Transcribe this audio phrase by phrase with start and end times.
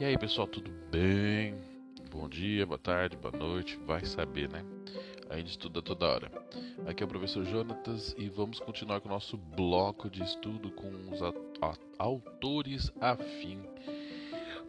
[0.00, 1.54] E aí pessoal, tudo bem?
[2.10, 4.64] Bom dia, boa tarde, boa noite, vai saber, né?
[5.30, 6.32] A gente estuda toda hora.
[6.84, 10.90] Aqui é o professor Jonatas e vamos continuar com o nosso bloco de estudo com
[11.12, 11.20] os
[11.96, 13.62] autores afim.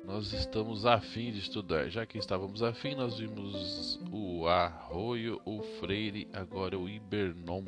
[0.06, 1.90] Nós estamos afim de estudar.
[1.90, 7.66] Já que estávamos afim, nós vimos o Arroio, o Freire, agora o Ibernon,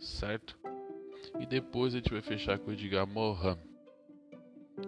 [0.00, 0.58] certo?
[1.38, 3.71] E depois a gente vai fechar com o Edgar Morin.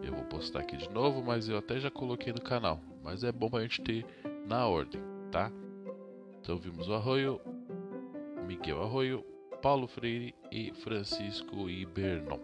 [0.03, 2.81] Eu vou postar aqui de novo, mas eu até já coloquei no canal.
[3.03, 4.07] Mas é bom pra gente ter
[4.47, 5.51] na ordem, tá?
[6.41, 7.41] Então vimos o Arroio,
[8.47, 9.25] Miguel Arroio,
[9.63, 12.39] Paulo Freire e Francisco Ibernon.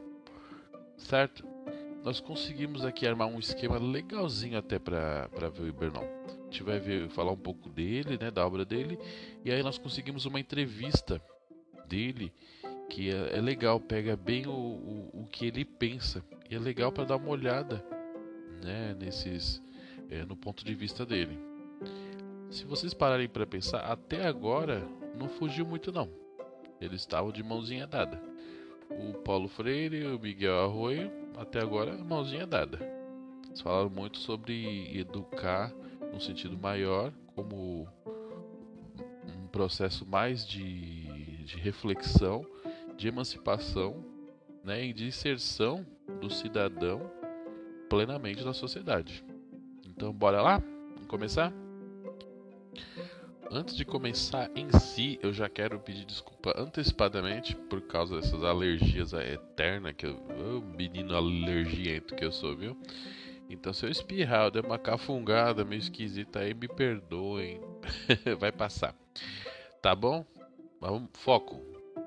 [0.96, 1.44] Certo?
[2.02, 6.04] Nós conseguimos aqui armar um esquema legalzinho até para ver o Ibernon.
[6.04, 8.98] A gente vai ver, falar um pouco dele, né, da obra dele,
[9.44, 11.20] e aí nós conseguimos uma entrevista
[11.86, 12.32] dele
[12.88, 16.90] que é, é legal, pega bem o, o, o, que ele pensa e é legal
[16.90, 17.82] para dar uma olhada,
[18.62, 19.62] né, nesses,
[20.10, 21.38] é, no ponto de vista dele.
[22.50, 24.84] Se vocês pararem para pensar, até agora
[25.16, 26.10] não fugiu muito não.
[26.80, 28.20] Eles estavam de mãozinha dada.
[28.90, 32.78] O Paulo Freire, o Miguel Arroio, até agora mãozinha dada.
[33.46, 35.72] Eles falaram muito sobre educar
[36.12, 37.86] no sentido maior, como
[39.24, 42.44] um processo mais de, de reflexão
[42.96, 44.04] de emancipação
[44.64, 45.86] né, e de inserção
[46.20, 47.10] do cidadão
[47.88, 49.24] plenamente na sociedade.
[49.86, 50.62] Então, bora lá?
[50.94, 51.52] Vamos começar?
[53.50, 59.12] Antes de começar em si, eu já quero pedir desculpa antecipadamente por causa dessas alergias
[59.12, 62.76] eternas que eu, menino alergiento que eu sou, viu?
[63.48, 67.60] Então, se eu espirrar, eu der uma cafungada meio esquisita aí, me perdoem.
[68.38, 68.94] Vai passar.
[69.82, 70.24] Tá bom?
[70.80, 71.60] Vamos, foco.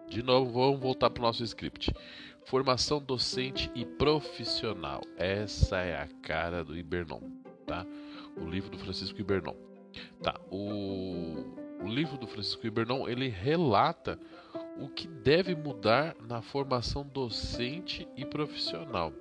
[0.07, 1.93] De novo, vamos voltar para o nosso script.
[2.45, 5.01] Formação docente e profissional.
[5.17, 7.21] Essa é a cara do Ibernon,
[7.65, 7.85] tá?
[8.37, 9.55] O livro do Francisco Ibernon.
[10.21, 11.45] Tá, o,
[11.83, 14.19] o livro do Francisco Ibernon, ele relata
[14.77, 19.13] o que deve mudar na formação docente e profissional.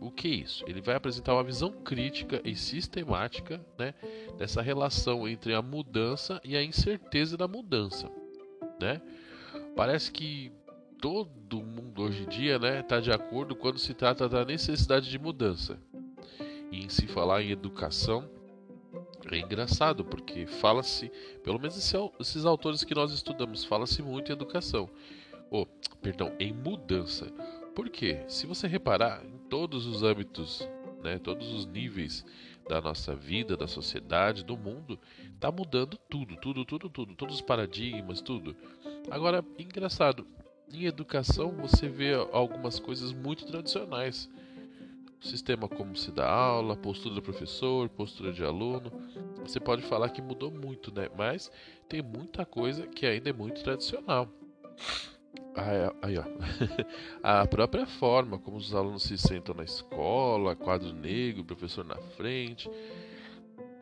[0.00, 0.64] O que é isso?
[0.68, 3.94] Ele vai apresentar uma visão crítica e sistemática né,
[4.36, 8.10] dessa relação entre a mudança e a incerteza da mudança.
[8.80, 9.00] Né?
[9.74, 10.52] Parece que
[11.04, 15.10] todo mundo hoje em dia está né, tá de acordo quando se trata da necessidade
[15.10, 15.78] de mudança.
[16.72, 18.26] E em se falar em educação,
[19.30, 21.76] é engraçado, porque fala-se, pelo menos
[22.18, 24.88] esses autores que nós estudamos, fala-se muito em educação.
[25.50, 25.66] Oh,
[26.00, 27.26] perdão, em mudança.
[27.74, 28.24] Por quê?
[28.26, 30.66] Se você reparar, em todos os âmbitos,
[31.02, 32.24] né, todos os níveis
[32.66, 34.98] da nossa vida, da sociedade, do mundo,
[35.34, 38.56] está mudando tudo, tudo, tudo, tudo, todos os paradigmas, tudo.
[39.10, 40.26] Agora, engraçado,
[40.76, 44.28] em educação você vê algumas coisas muito tradicionais.
[45.22, 48.92] O sistema como se dá aula, postura do professor, postura de aluno.
[49.42, 51.08] Você pode falar que mudou muito, né?
[51.16, 51.50] Mas
[51.88, 54.28] tem muita coisa que ainda é muito tradicional.
[56.02, 56.24] Aí, ó.
[57.22, 62.70] a própria forma como os alunos se sentam na escola, quadro negro, professor na frente,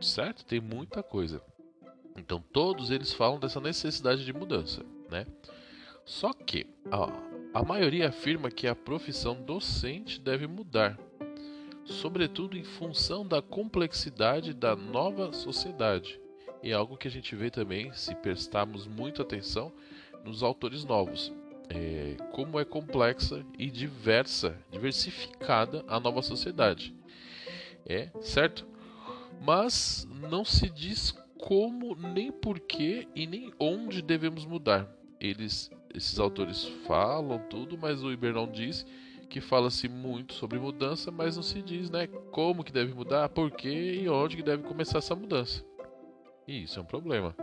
[0.01, 0.45] certo?
[0.45, 1.43] Tem muita coisa.
[2.17, 5.27] Então todos eles falam dessa necessidade de mudança né?
[6.05, 7.11] Só que ó,
[7.55, 10.99] a maioria afirma que a profissão docente deve mudar,
[11.85, 16.21] sobretudo em função da complexidade da nova sociedade.
[16.63, 19.73] E é algo que a gente vê também, se prestarmos muita atenção,
[20.25, 21.33] nos autores novos.
[21.69, 26.95] É, como é complexa e diversa, diversificada a nova sociedade.
[27.87, 28.67] É, certo?
[29.41, 34.89] Mas não se diz como, nem porquê e nem onde devemos mudar
[35.23, 38.87] eles, esses autores falam tudo, mas o Ibernon diz
[39.29, 43.51] que fala-se muito sobre mudança, mas não se diz, né, como que deve mudar, por
[43.51, 45.65] quê e onde que deve começar essa mudança.
[46.47, 47.35] E isso é um problema,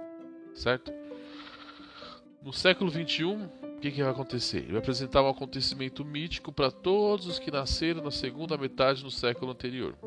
[0.54, 0.94] certo?
[2.44, 4.60] No século 21, o que, que vai acontecer?
[4.60, 9.10] Ele vai apresentar um acontecimento mítico para todos os que nasceram na segunda metade do
[9.10, 9.98] século anterior,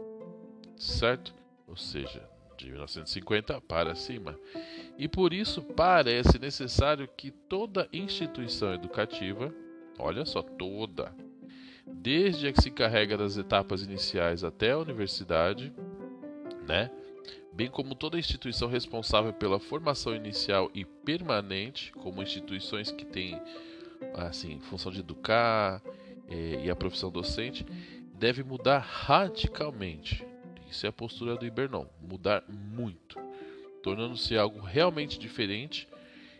[0.76, 1.34] certo?
[1.66, 2.22] Ou seja,
[2.62, 4.38] de 1950 para cima.
[4.98, 9.52] E por isso parece necessário que toda instituição educativa,
[9.98, 11.14] olha só, toda,
[11.86, 15.72] desde a que se carrega das etapas iniciais até a universidade,
[16.66, 16.90] né?
[17.52, 23.38] Bem como toda instituição responsável pela formação inicial e permanente, como instituições que têm
[24.14, 25.82] assim, função de educar
[26.28, 27.66] eh, e a profissão docente,
[28.14, 30.24] deve mudar radicalmente
[30.72, 33.20] isso é a postura do Ibernon, mudar muito,
[33.82, 35.86] tornando-se algo realmente diferente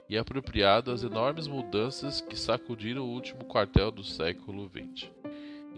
[0.08, 5.10] e apropriado às enormes mudanças que sacudiram o último quartel do século XX.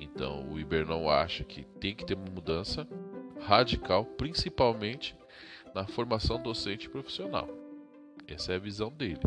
[0.00, 2.86] Então o Ibernon acha que tem que ter uma mudança
[3.40, 5.16] radical, principalmente
[5.74, 7.48] na formação docente profissional.
[8.28, 9.20] Essa é a visão dele.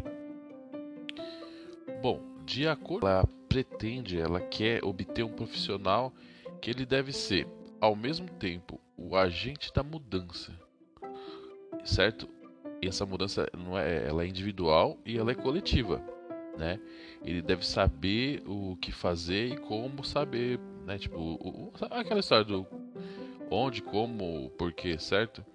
[2.01, 6.13] Bom, de acordo ela pretende, ela quer obter um profissional
[6.62, 7.45] que ele deve ser,
[7.81, 10.51] ao mesmo tempo, o agente da mudança.
[11.85, 12.27] Certo?
[12.81, 16.01] E essa mudança não é, ela é individual e ela é coletiva,
[16.57, 16.79] né?
[17.23, 20.97] Ele deve saber o que fazer e como saber, né?
[20.97, 21.33] Tipo, o,
[21.65, 22.67] o, aquela história do
[23.49, 25.45] onde, como, porquê, certo?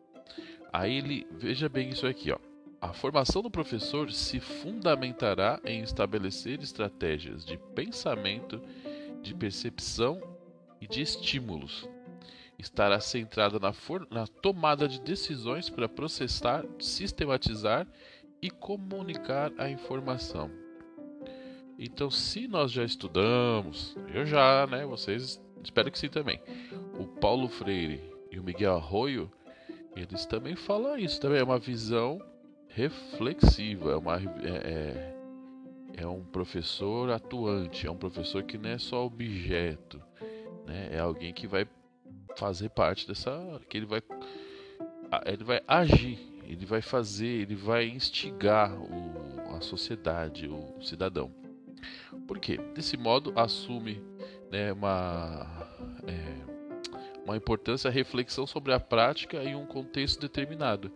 [0.73, 2.39] Aí ele veja bem isso aqui, ó.
[2.81, 8.61] A formação do professor se fundamentará em estabelecer estratégias de pensamento,
[9.23, 10.21] de percepção
[10.81, 11.89] e de estímulos.
[12.63, 13.73] Estará centrada na,
[14.09, 17.89] na tomada de decisões para processar, sistematizar
[18.41, 20.49] e comunicar a informação.
[21.77, 24.87] Então, se nós já estudamos, eu já, né?
[24.87, 26.41] Vocês espero que sim também.
[27.01, 28.01] O Paulo Freire
[28.31, 29.29] e o Miguel Arroio,
[29.97, 31.21] eles também falam isso.
[31.21, 32.21] Também é uma visão
[32.69, 35.17] reflexiva, é, uma, é,
[35.97, 40.01] é, é um professor atuante, é um professor que não é só objeto,
[40.65, 40.91] né?
[40.93, 41.67] É alguém que vai
[42.37, 44.03] fazer parte dessa, que ele vai,
[45.27, 51.31] ele vai agir, ele vai fazer, ele vai instigar o, a sociedade, o cidadão.
[52.27, 52.59] Por quê?
[52.75, 54.03] Desse modo assume
[54.51, 55.69] né, uma
[56.07, 56.53] é,
[57.25, 60.93] uma importância a reflexão sobre a prática em um contexto determinado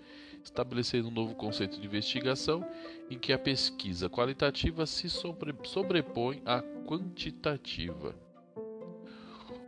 [0.46, 2.64] estabelecendo um novo conceito de investigação
[3.10, 8.14] em que a pesquisa qualitativa se sobre, sobrepõe à quantitativa.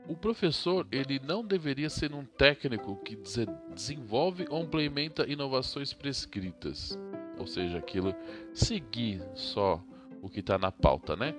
[0.09, 3.15] O professor ele não deveria ser um técnico que
[3.75, 6.99] desenvolve ou implementa inovações prescritas,
[7.37, 8.15] ou seja, aquilo
[8.55, 9.85] seguir só
[10.23, 11.35] o que está na pauta, né?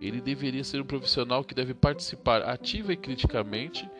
[0.00, 3.90] Ele deveria ser um profissional que deve participar ativa e criticamente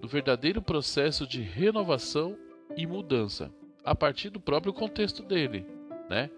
[0.00, 2.38] do verdadeiro processo de renovação
[2.76, 3.52] e mudança,
[3.84, 5.66] a partir do próprio contexto dele,
[6.08, 6.30] né?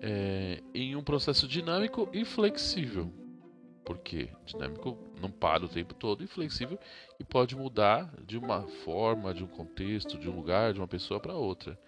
[0.00, 3.21] É, em um processo dinâmico e flexível.
[3.84, 6.78] Porque dinâmico não para o tempo todo e flexível
[7.18, 11.18] e pode mudar de uma forma, de um contexto, de um lugar, de uma pessoa
[11.18, 11.78] para outra.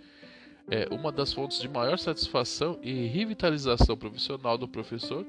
[0.69, 5.25] É uma das fontes de maior satisfação e revitalização profissional do professor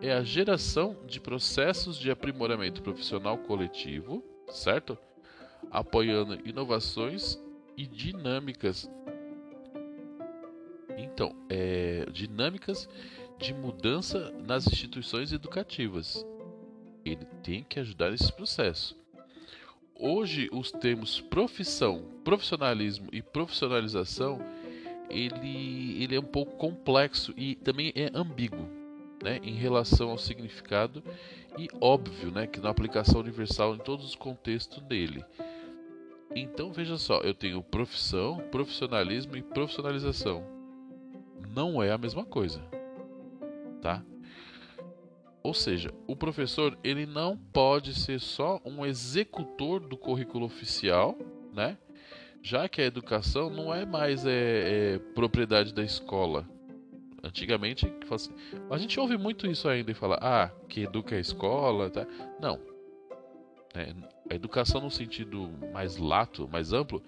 [0.00, 4.96] é a geração de processos de aprimoramento profissional coletivo, certo?
[5.70, 7.38] Apoiando inovações
[7.76, 8.88] e dinâmicas.
[10.96, 12.88] Então, é, dinâmicas
[13.42, 16.24] de mudança nas instituições educativas.
[17.04, 18.96] Ele tem que ajudar nesse processo.
[19.98, 24.40] Hoje, os termos profissão, profissionalismo e profissionalização,
[25.10, 28.68] ele, ele é um pouco complexo e também é ambíguo,
[29.20, 31.02] né, em relação ao significado
[31.58, 35.24] e óbvio, né, que na aplicação universal em todos os contextos dele.
[36.34, 40.44] Então veja só, eu tenho profissão, profissionalismo e profissionalização.
[41.54, 42.62] Não é a mesma coisa,
[43.82, 44.02] tá?
[45.42, 51.18] Ou seja, o professor ele não pode ser só um executor do currículo oficial,
[51.52, 51.76] né?
[52.40, 56.48] Já que a educação não é mais é, é propriedade da escola.
[57.22, 57.92] Antigamente,
[58.70, 62.06] a gente ouve muito isso ainda e fala, ah, que educa a escola, tá?
[62.40, 62.58] Não,
[63.74, 63.94] é,
[64.30, 67.02] a educação no sentido mais lato, mais amplo,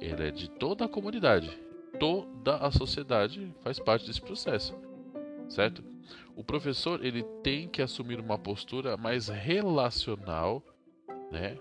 [0.00, 1.50] ela é de toda a comunidade.
[1.98, 4.74] Toda a sociedade faz parte desse processo,
[5.48, 5.82] certo?
[6.36, 10.62] O professor ele tem que assumir uma postura mais relacional,
[11.30, 11.56] né?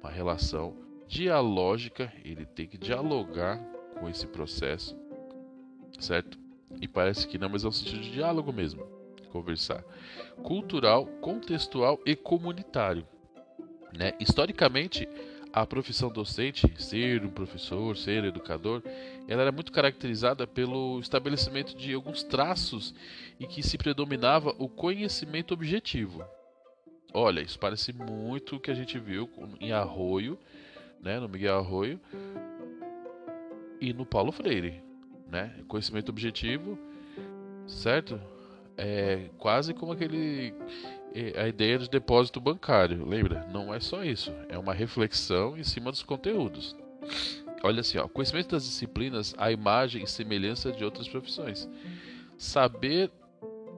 [0.00, 3.58] Uma relação dialógica, ele tem que dialogar
[3.98, 4.96] com esse processo,
[5.98, 6.38] certo?
[6.80, 8.84] E parece que não, mas é um sentido de diálogo mesmo,
[9.30, 9.84] conversar.
[10.42, 13.06] Cultural, contextual e comunitário.
[13.96, 14.12] Né?
[14.18, 15.08] Historicamente,
[15.54, 18.82] a profissão docente, ser um professor, ser educador,
[19.28, 22.92] ela era muito caracterizada pelo estabelecimento de alguns traços
[23.38, 26.24] em que se predominava o conhecimento objetivo.
[27.12, 29.30] Olha, isso parece muito o que a gente viu
[29.60, 30.36] em Arroio,
[31.00, 32.00] né, no Miguel Arroio,
[33.80, 34.82] e no Paulo Freire,
[35.30, 35.54] né?
[35.68, 36.76] Conhecimento objetivo,
[37.64, 38.20] certo?
[38.76, 40.52] É quase como aquele
[41.36, 43.06] a ideia de depósito bancário.
[43.06, 43.46] Lembra?
[43.52, 44.32] Não é só isso.
[44.48, 46.76] É uma reflexão em cima dos conteúdos.
[47.62, 51.68] Olha assim, ó, conhecimento das disciplinas, a imagem e semelhança de outras profissões.
[52.36, 53.10] Saber,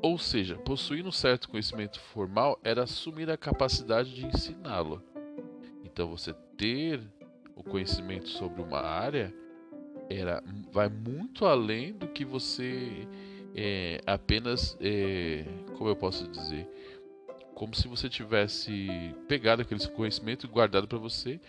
[0.03, 5.03] ou seja, possuir um certo conhecimento formal era assumir a capacidade de ensiná-lo.
[5.85, 7.01] Então você ter
[7.55, 9.33] o conhecimento sobre uma área
[10.11, 13.07] era vai muito além do que você
[13.55, 15.45] é, apenas, é,
[15.77, 16.69] como eu posso dizer,
[17.57, 18.87] como se você tivesse
[19.27, 21.41] pegado aquele conhecimento e guardado para você,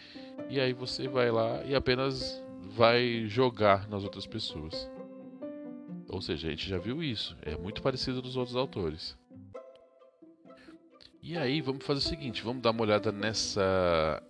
[0.50, 4.90] e aí você vai lá e apenas vai jogar nas outras pessoas.
[6.08, 9.18] Ou seja, a gente já viu isso, é muito parecido dos outros autores.
[11.22, 14.24] E aí, vamos fazer o seguinte, vamos dar uma olhada nessa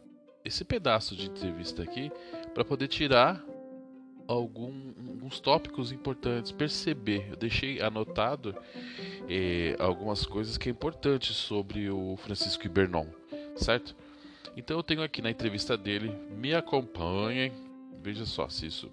[0.44, 2.12] esse pedaço de entrevista aqui
[2.56, 3.46] para poder tirar
[4.28, 7.28] algum, alguns tópicos importantes, perceber.
[7.30, 8.56] Eu deixei anotado
[9.30, 13.08] eh, algumas coisas que é importante sobre o Francisco Ibernon,
[13.56, 13.96] certo?
[14.56, 17.52] Então eu tenho aqui na entrevista dele, me acompanhem,
[18.02, 18.92] veja só se isso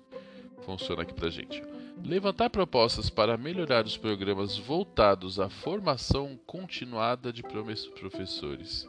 [0.65, 1.63] funciona aqui pra gente.
[2.05, 8.89] Levantar propostas para melhorar os programas voltados à formação continuada de professores.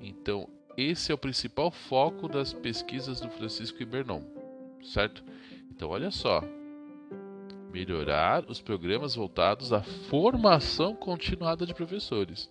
[0.00, 4.22] Então, esse é o principal foco das pesquisas do Francisco Ibernon,
[4.82, 5.24] certo?
[5.70, 6.42] Então, olha só.
[7.72, 12.48] Melhorar os programas voltados à formação continuada de professores.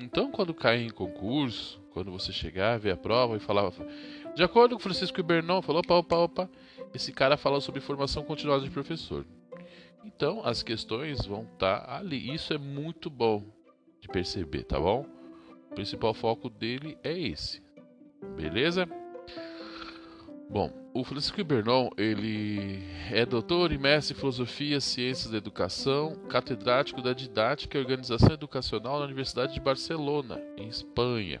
[0.00, 3.72] Então, quando cair em concurso, quando você chegar, ver a prova e falar,
[4.34, 6.50] de acordo com Francisco Ibernon, falou, opa, opa, opa,
[6.94, 9.24] esse cara fala sobre formação continuada de professor.
[10.04, 12.32] Então, as questões vão estar tá ali.
[12.32, 13.44] Isso é muito bom
[14.00, 15.04] de perceber, tá bom?
[15.70, 17.62] O principal foco dele é esse.
[18.36, 18.88] Beleza?
[20.48, 27.00] Bom, o Francisco Ibernon, ele é doutor e mestre em filosofia, ciências da educação, catedrático
[27.00, 31.40] da didática e organização educacional na Universidade de Barcelona, em Espanha.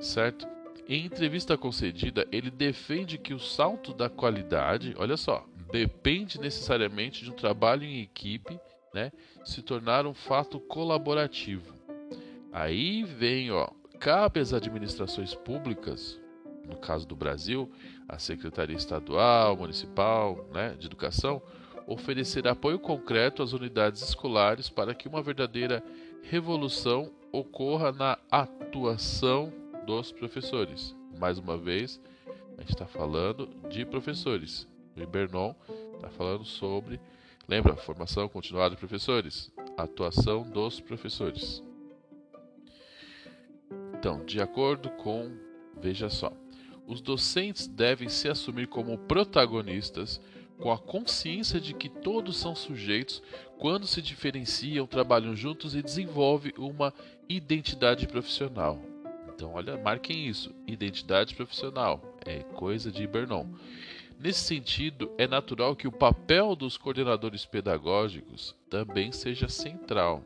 [0.00, 0.48] Certo?
[0.88, 7.30] Em entrevista concedida, ele defende que o salto da qualidade, olha só, depende necessariamente de
[7.30, 8.58] um trabalho em equipe,
[8.94, 9.12] né,
[9.44, 11.74] se tornar um fato colaborativo.
[12.50, 16.18] Aí vem, ó, cabe às administrações públicas,
[16.66, 17.70] no caso do Brasil,
[18.08, 21.42] a Secretaria Estadual, Municipal, né, de Educação,
[21.86, 25.82] oferecer apoio concreto às unidades escolares para que uma verdadeira
[26.22, 29.52] revolução ocorra na atuação
[29.86, 30.94] dos professores.
[31.18, 32.00] Mais uma vez,
[32.56, 34.66] a gente está falando de professores.
[34.96, 35.54] O Ibernon
[35.94, 37.00] está falando sobre,
[37.48, 41.62] lembra, formação continuada de professores, atuação dos professores.
[43.98, 45.32] Então, de acordo com,
[45.80, 46.32] veja só,
[46.86, 50.20] os docentes devem se assumir como protagonistas
[50.58, 53.22] com a consciência de que todos são sujeitos
[53.58, 56.92] quando se diferenciam, trabalham juntos e desenvolvem uma
[57.28, 58.80] identidade profissional.
[59.34, 60.54] Então, olha, marquem isso.
[60.66, 63.46] Identidade profissional é coisa de Bernon.
[64.18, 70.22] Nesse sentido, é natural que o papel dos coordenadores pedagógicos também seja central.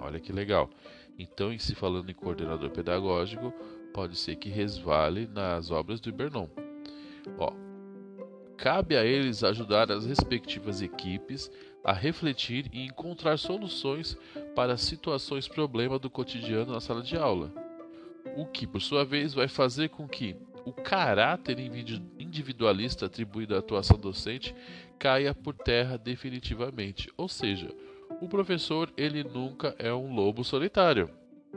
[0.00, 0.70] Olha que legal.
[1.18, 3.52] Então, em se falando em coordenador pedagógico,
[3.94, 6.48] pode ser que resvale nas obras do Bernon.
[7.38, 7.50] Ó,
[8.58, 11.50] cabe a eles ajudar as respectivas equipes
[11.82, 14.18] a refletir e encontrar soluções
[14.54, 17.64] para situações problema do cotidiano na sala de aula
[18.36, 21.58] o que, por sua vez, vai fazer com que o caráter
[22.18, 24.54] individualista atribuído à atuação docente
[24.98, 27.10] caia por terra definitivamente.
[27.16, 27.70] Ou seja,
[28.20, 31.10] o professor ele nunca é um lobo solitário.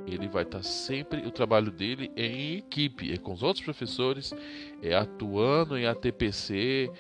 [0.06, 4.34] Ele vai estar sempre o trabalho dele é em equipe, é com os outros professores,
[4.82, 6.92] é atuando em ATPC,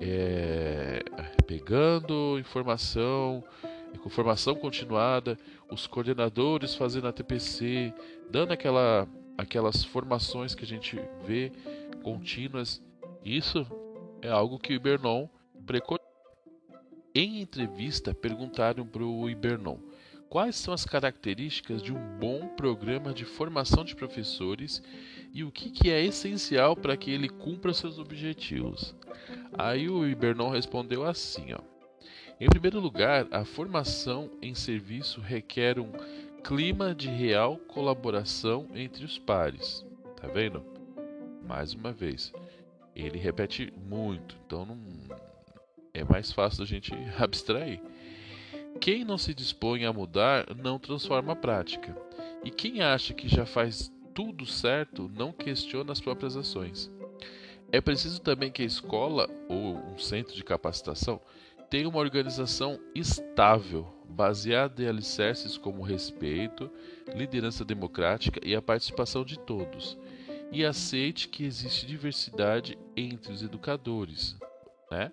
[0.00, 1.02] é,
[1.46, 3.44] pegando informação,
[4.02, 5.38] com formação continuada,
[5.70, 7.92] os coordenadores fazendo a TPC,
[8.30, 9.08] dando aquela,
[9.38, 11.52] aquelas formações que a gente vê
[12.02, 12.82] contínuas.
[13.24, 13.66] Isso
[14.20, 15.28] é algo que o Ibernon
[15.64, 16.02] preconiza.
[17.14, 19.78] Em entrevista, perguntaram para o Ibernon
[20.32, 24.82] quais são as características de um bom programa de formação de professores
[25.30, 28.94] e o que, que é essencial para que ele cumpra seus objetivos.
[29.58, 31.58] Aí o Ibernon respondeu assim, ó.
[32.40, 35.92] Em primeiro lugar, a formação em serviço requer um
[36.42, 39.84] clima de real colaboração entre os pares.
[40.16, 40.64] Tá vendo?
[41.46, 42.32] Mais uma vez,
[42.96, 44.78] ele repete muito, então não
[45.92, 47.82] é mais fácil a gente abstrair.
[48.80, 51.96] Quem não se dispõe a mudar não transforma a prática.
[52.44, 56.90] E quem acha que já faz tudo certo não questiona as próprias ações.
[57.70, 61.20] É preciso também que a escola ou um centro de capacitação
[61.70, 66.70] tem uma organização estável, baseada em alicerces como respeito,
[67.14, 69.96] liderança democrática e a participação de todos,
[70.50, 74.36] e aceite que existe diversidade entre os educadores,
[74.92, 75.12] né?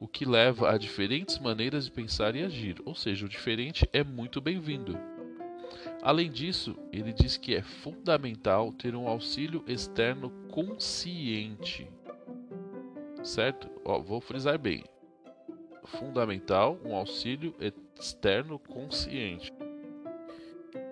[0.00, 4.04] o que leva a diferentes maneiras de pensar e agir, ou seja, o diferente é
[4.04, 4.98] muito bem-vindo.
[6.02, 11.90] Além disso, ele diz que é fundamental ter um auxílio externo consciente.
[13.24, 13.68] Certo?
[13.84, 14.84] Ó, vou frisar bem
[15.88, 19.50] fundamental um auxílio externo consciente.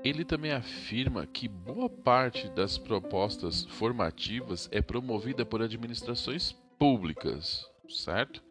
[0.03, 8.43] ele também afirma que boa parte das propostas formativas é promovida por administrações públicas, certo?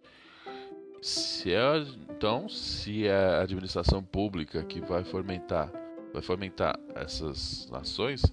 [1.02, 1.78] Se é,
[2.10, 5.72] então, se é a administração pública que vai fomentar,
[6.12, 8.24] vai fomentar essas ações,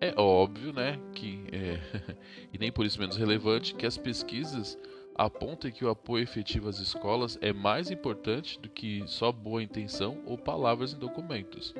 [0.00, 1.78] é óbvio, né, que é,
[2.52, 4.76] e nem por isso menos relevante que as pesquisas
[5.14, 10.20] apontem que o apoio efetivo às escolas é mais importante do que só boa intenção
[10.24, 11.74] ou palavras em documentos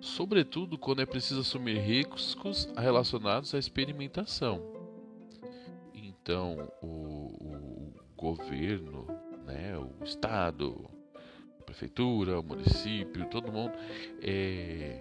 [0.00, 4.62] sobretudo quando é preciso assumir riscos relacionados à experimentação.
[5.94, 7.65] Então, o, o
[8.16, 9.06] governo,
[9.44, 10.88] né, o Estado,
[11.60, 13.72] a prefeitura, o município, todo mundo,
[14.22, 14.98] é,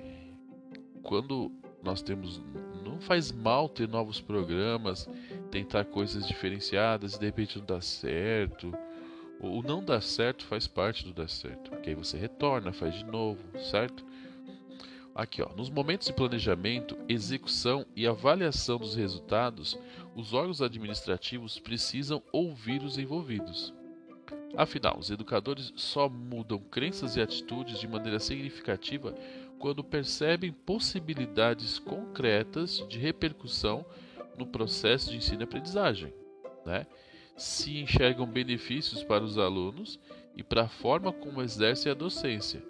[1.02, 1.52] quando
[1.86, 2.42] nós temos.
[2.84, 5.10] Não faz mal ter novos programas,
[5.52, 8.74] tentar coisas diferenciadas e de repente não dá certo.
[9.40, 13.04] O não dar certo faz parte do dar certo, porque aí você retorna, faz de
[13.04, 14.06] novo, certo?
[15.16, 19.80] Aqui, ó, nos momentos de planejamento, execução e avaliação dos resultados,
[20.14, 23.74] os órgãos administrativos precisam ouvir os envolvidos.
[24.58, 29.16] Afinal, os educadores só mudam crenças e atitudes de maneira significativa
[29.58, 33.86] quando percebem possibilidades concretas de repercussão
[34.38, 36.14] no processo de ensino-aprendizagem.
[36.66, 36.86] Né?
[37.38, 39.98] Se enxergam benefícios para os alunos
[40.36, 42.62] e para a forma como exercem a docência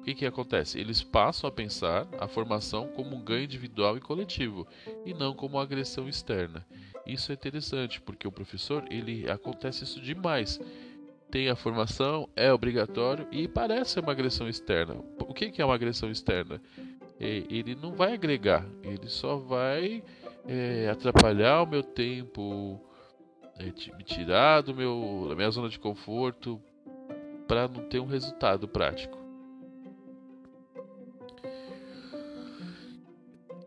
[0.00, 0.80] o que, que acontece?
[0.80, 4.66] Eles passam a pensar a formação como um ganho individual e coletivo
[5.04, 6.66] e não como uma agressão externa.
[7.06, 10.58] Isso é interessante porque o professor ele acontece isso demais.
[11.30, 14.96] Tem a formação, é obrigatório e parece uma agressão externa.
[15.18, 16.62] O que, que é uma agressão externa?
[17.20, 20.02] É, ele não vai agregar, ele só vai
[20.48, 22.80] é, atrapalhar o meu tempo,
[23.58, 26.58] é, me tirar do meu, da minha zona de conforto
[27.46, 29.19] para não ter um resultado prático.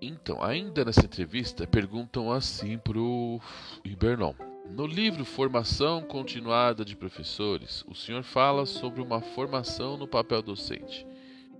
[0.05, 3.39] Então, ainda nessa entrevista, perguntam assim para o
[3.85, 4.33] Ibernon.
[4.69, 11.07] No livro Formação Continuada de Professores, o senhor fala sobre uma formação no papel docente,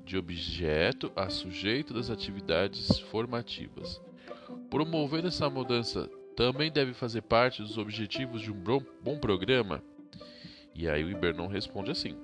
[0.04, 4.02] de objeto a sujeito das atividades formativas.
[4.70, 8.62] Promover essa mudança também deve fazer parte dos objetivos de um
[9.02, 9.82] bom programa?
[10.76, 12.18] E aí o Ibernon responde assim: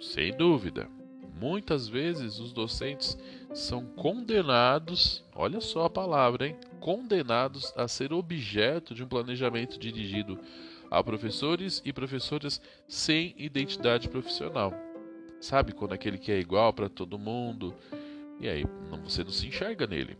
[0.00, 0.88] sem dúvida.
[1.38, 3.16] Muitas vezes os docentes
[3.52, 6.56] são condenados, olha só a palavra, hein?
[6.80, 10.38] Condenados a ser objeto de um planejamento dirigido
[10.90, 14.72] a professores e professoras sem identidade profissional.
[15.38, 17.74] Sabe quando aquele que é igual para todo mundo
[18.40, 18.64] e aí
[19.02, 20.16] você não se enxerga nele.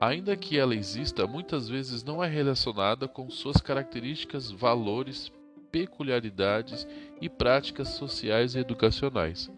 [0.00, 5.30] Ainda que ela exista, muitas vezes não é relacionada com suas características, valores,
[5.72, 6.86] peculiaridades
[7.20, 9.50] e práticas sociais e educacionais.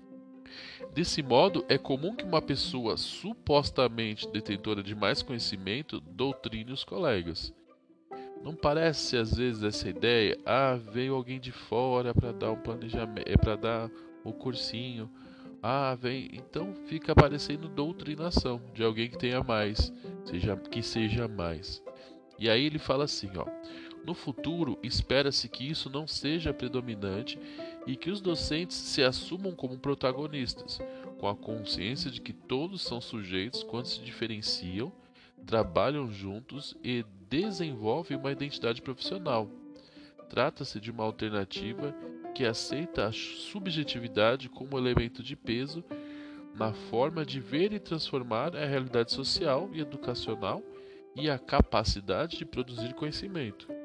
[0.93, 7.53] Desse modo, é comum que uma pessoa supostamente detentora de mais conhecimento doutrine os colegas.
[8.43, 10.37] Não parece às vezes essa ideia?
[10.45, 13.91] Ah, veio alguém de fora para dar um planejamento, é para dar
[14.23, 15.09] o cursinho.
[15.63, 19.93] Ah, vem, então fica aparecendo doutrinação de alguém que tenha mais,
[20.27, 21.83] seja que seja mais.
[22.39, 23.47] E aí ele fala assim, ó:
[24.05, 27.39] No futuro, espera-se que isso não seja predominante
[27.87, 30.81] e que os docentes se assumam como protagonistas,
[31.19, 34.93] com a consciência de que todos são sujeitos quando se diferenciam,
[35.47, 39.49] trabalham juntos e desenvolvem uma identidade profissional.
[40.29, 41.95] Trata-se de uma alternativa
[42.35, 45.85] que aceita a subjetividade como elemento de peso
[46.57, 50.63] na forma de ver e transformar a realidade social e educacional
[51.15, 53.82] e a capacidade de produzir conhecimento.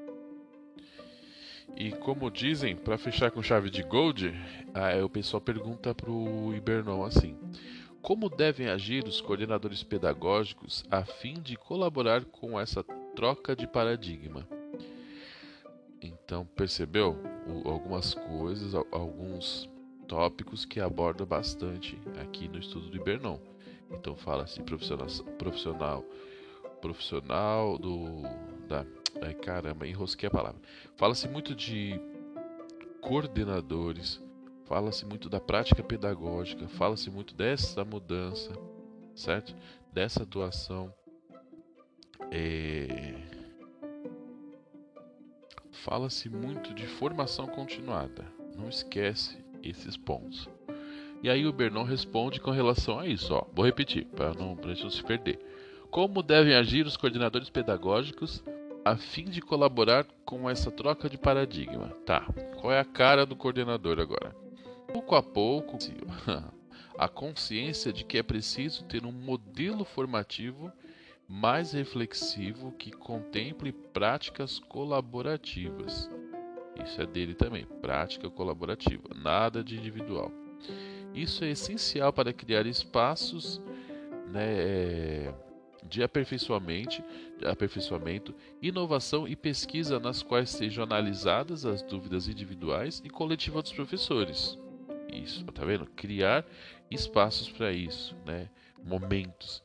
[1.79, 4.33] E como dizem, para fechar com chave de gold,
[4.73, 7.37] aí o pessoal pergunta para o Ibernon assim:
[8.01, 12.83] Como devem agir os coordenadores pedagógicos a fim de colaborar com essa
[13.15, 14.47] troca de paradigma?
[16.01, 17.15] Então, percebeu
[17.63, 19.69] algumas coisas, alguns
[20.07, 23.37] tópicos que aborda bastante aqui no estudo do Ibernon.
[23.91, 26.03] Então, fala-se profissional, profissional,
[26.81, 28.23] profissional do
[28.67, 28.85] da
[29.21, 30.61] Ai caramba, enrosquei a palavra.
[30.95, 31.99] Fala-se muito de
[33.01, 34.21] coordenadores,
[34.65, 38.51] fala-se muito da prática pedagógica, fala-se muito dessa mudança,
[39.15, 39.55] certo?
[39.91, 40.93] Dessa atuação.
[42.31, 43.15] É...
[45.83, 48.25] Fala-se muito de formação continuada.
[48.57, 50.49] Não esquece esses pontos.
[51.23, 53.33] E aí o Bernon responde com relação a isso.
[53.33, 53.45] Ó.
[53.53, 55.39] Vou repetir para não, não se perder.
[55.89, 58.43] Como devem agir os coordenadores pedagógicos
[58.91, 61.89] a fim de colaborar com essa troca de paradigma.
[62.05, 62.25] Tá,
[62.59, 64.33] qual é a cara do coordenador agora?
[64.93, 65.77] Pouco a pouco,
[66.97, 70.71] a consciência de que é preciso ter um modelo formativo
[71.27, 76.09] mais reflexivo que contemple práticas colaborativas.
[76.81, 80.31] Isso é dele também, prática colaborativa, nada de individual.
[81.13, 83.61] Isso é essencial para criar espaços
[84.31, 85.33] né, é,
[85.87, 87.03] de aperfeiçoamento,
[87.45, 94.57] aperfeiçoamento, inovação e pesquisa nas quais sejam analisadas as dúvidas individuais e coletivas dos professores.
[95.11, 95.85] Isso, tá vendo?
[95.85, 96.45] Criar
[96.91, 98.49] espaços para isso, né?
[98.83, 99.63] Momentos.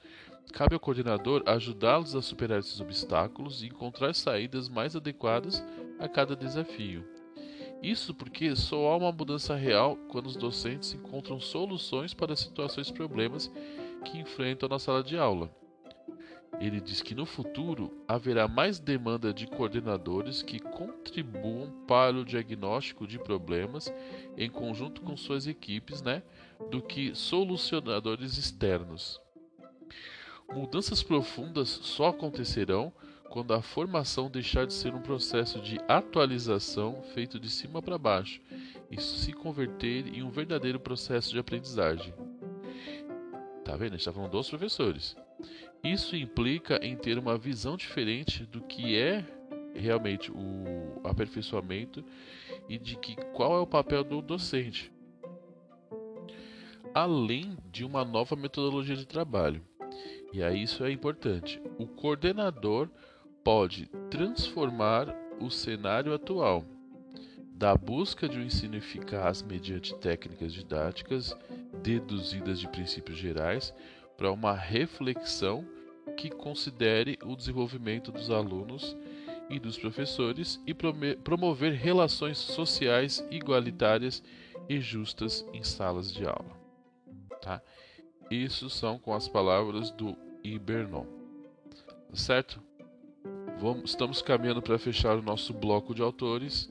[0.52, 5.64] Cabe ao coordenador ajudá-los a superar esses obstáculos e encontrar saídas mais adequadas
[5.98, 7.04] a cada desafio.
[7.82, 12.92] Isso porque só há uma mudança real quando os docentes encontram soluções para situações e
[12.92, 13.50] problemas
[14.04, 15.50] que enfrentam na sala de aula.
[16.60, 23.06] Ele diz que no futuro haverá mais demanda de coordenadores que contribuam para o diagnóstico
[23.06, 23.92] de problemas
[24.36, 26.22] em conjunto com suas equipes, né,
[26.70, 29.20] do que solucionadores externos.
[30.52, 32.92] Mudanças profundas só acontecerão
[33.30, 38.42] quando a formação deixar de ser um processo de atualização feito de cima para baixo
[38.90, 42.12] e se converter em um verdadeiro processo de aprendizagem.
[43.64, 43.94] Tá vendo?
[43.94, 45.16] A gente está falando dos professores.
[45.84, 49.24] Isso implica em ter uma visão diferente do que é
[49.74, 52.04] realmente o aperfeiçoamento
[52.68, 54.92] e de que qual é o papel do docente.
[56.94, 59.60] Além de uma nova metodologia de trabalho.
[60.32, 61.60] E aí isso é importante.
[61.78, 62.88] O coordenador
[63.42, 66.64] pode transformar o cenário atual
[67.52, 71.36] da busca de um ensino eficaz mediante técnicas didáticas
[71.82, 73.74] deduzidas de princípios gerais
[74.16, 75.66] para uma reflexão
[76.16, 78.96] que considere o desenvolvimento dos alunos
[79.50, 84.22] e dos professores e promover relações sociais igualitárias
[84.68, 86.56] e justas em salas de aula.
[87.40, 87.60] Tá?
[88.30, 91.06] Isso são com as palavras do Ibernon.
[92.14, 92.62] Certo?
[93.58, 96.70] Vamos, estamos caminhando para fechar o nosso bloco de autores.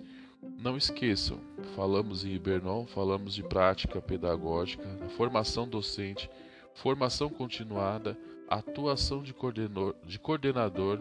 [0.57, 1.39] Não esqueçam,
[1.75, 6.29] falamos em Ibernon, falamos de prática pedagógica, formação docente,
[6.73, 8.17] formação continuada,
[8.57, 10.99] atuação de coordenador, de coordenador,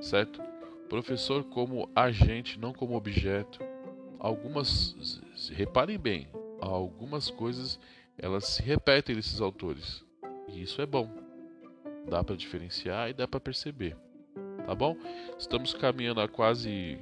[0.00, 0.40] certo?
[0.88, 3.58] Professor como agente, não como objeto.
[4.18, 6.28] Algumas, reparem bem,
[6.60, 7.78] algumas coisas
[8.16, 10.04] elas se repetem nesses autores.
[10.48, 11.10] E isso é bom.
[12.08, 13.96] Dá para diferenciar e dá para perceber.
[14.64, 14.96] Tá bom?
[15.38, 16.98] Estamos caminhando a quase.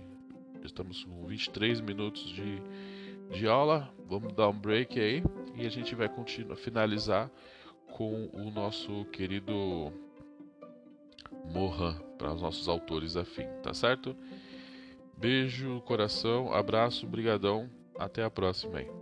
[0.65, 2.63] Estamos com 23 minutos de,
[3.31, 3.93] de aula.
[4.09, 5.23] Vamos dar um break aí
[5.57, 7.31] e a gente vai continuar, finalizar
[8.01, 9.93] com o nosso querido
[11.53, 14.17] Mohan para os nossos autores afim, tá certo?
[15.19, 19.00] Beijo, coração, abraço, brigadão, até a próxima aí.